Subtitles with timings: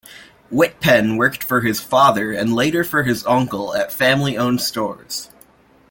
[0.51, 5.29] Wittpenn worked for his father, and later for his uncle, at family-owned stores.